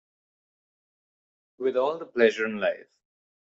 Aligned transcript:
With 1.59 1.75
all 1.77 1.99
the 1.99 2.07
pleasure 2.07 2.47
in 2.47 2.57
life. 2.57 2.87